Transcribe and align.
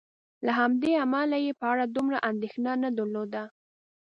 له 0.45 0.51
همدې 0.59 0.91
امله 1.03 1.37
یې 1.45 1.51
په 1.59 1.65
اړه 1.71 1.85
دومره 1.95 2.17
اندېښنه 2.29 2.71
نه 2.83 2.89
درلودله. 2.97 3.43